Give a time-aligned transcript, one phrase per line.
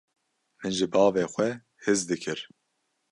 [0.59, 1.49] Min ji bavê xwe
[1.83, 2.39] hez dikir.